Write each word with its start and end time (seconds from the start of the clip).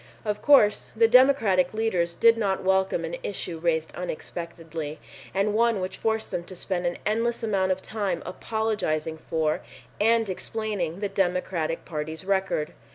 Of 0.25 0.41
course, 0.41 0.89
the 0.95 1.07
Democratic 1.07 1.75
leaders 1.75 2.15
did 2.15 2.35
not 2.35 2.63
welcome 2.63 3.05
an 3.05 3.17
issue 3.21 3.59
raised 3.59 3.95
unexpectedly, 3.95 4.97
and 5.31 5.53
one 5.53 5.79
which 5.79 5.97
forced 5.99 6.31
them 6.31 6.43
to 6.45 6.55
spend 6.55 6.87
an 6.87 6.97
endless 7.05 7.43
amount 7.43 7.71
of 7.71 7.83
time 7.83 8.23
apologizing 8.25 9.19
for 9.29 9.61
and 9.99 10.27
explaining 10.27 11.01
the 11.01 11.09
Democratic 11.09 11.85
Party's 11.85 12.25
record. 12.25 12.73